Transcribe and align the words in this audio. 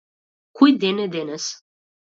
Кој 0.61 0.73
ден 0.85 1.05
е 1.07 1.07
денес? 1.19 1.51